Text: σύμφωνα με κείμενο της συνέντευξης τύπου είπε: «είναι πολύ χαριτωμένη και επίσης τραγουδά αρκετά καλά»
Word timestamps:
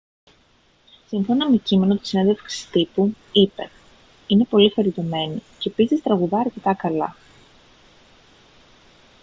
σύμφωνα 1.07 1.49
με 1.49 1.57
κείμενο 1.57 1.95
της 1.95 2.09
συνέντευξης 2.09 2.69
τύπου 2.69 3.15
είπε: 3.31 3.69
«είναι 4.27 4.45
πολύ 4.45 4.69
χαριτωμένη 4.69 5.41
και 5.59 5.69
επίσης 5.69 6.01
τραγουδά 6.01 6.37
αρκετά 6.37 6.73
καλά» 6.73 7.15